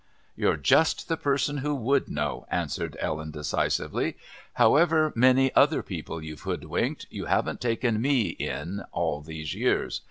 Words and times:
"You're 0.35 0.57
just 0.57 1.09
the 1.09 1.15
person 1.15 1.57
who 1.59 1.75
would 1.75 2.09
know," 2.09 2.47
answered 2.49 2.97
Ellen 2.99 3.29
decisively. 3.29 4.17
"However 4.53 5.13
many 5.15 5.53
other 5.53 5.83
people 5.83 6.23
you've 6.23 6.41
hoodwinked, 6.41 7.05
you 7.11 7.25
haven't 7.25 7.61
taken 7.61 8.01
me 8.01 8.29
in 8.29 8.81
all 8.91 9.21
these 9.21 9.53
years. 9.53 9.99